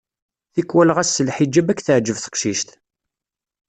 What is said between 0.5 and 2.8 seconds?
Tikwal ɣas s lḥiǧab ad k-teɛǧeb teqcict.